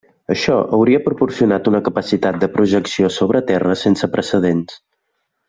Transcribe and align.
Això 0.35 0.53
hauria 0.77 1.01
proporcionat 1.07 1.69
una 1.71 1.81
capacitat 1.89 2.39
de 2.45 2.49
projecció 2.55 3.11
sobre 3.19 3.43
terra 3.53 3.77
sense 3.83 4.11
precedents. 4.17 4.81